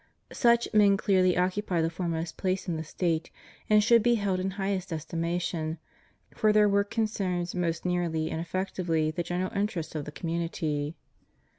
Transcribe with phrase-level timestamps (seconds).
[0.33, 3.29] Such men clearly occupy the foremost place in the State,
[3.69, 5.77] and should be held in highest estimation,
[6.35, 10.95] for their work concerns most nearly and effectively the general interests of the com munity.